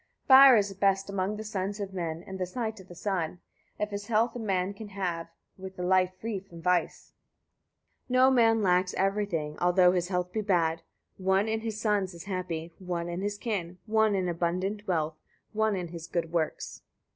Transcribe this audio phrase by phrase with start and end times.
[0.23, 0.27] 68.
[0.27, 3.39] Fire is best among the sons of men, and the sight of the sun,
[3.77, 5.27] if his health a man can have,
[5.59, 7.13] with a life free from vice.
[8.07, 8.17] 69.
[8.21, 10.81] No man lacks everything, although his health be bad:
[11.17, 15.19] one in his sons is happy, one in his kin, one in abundant wealth,
[15.53, 16.81] one in his good works.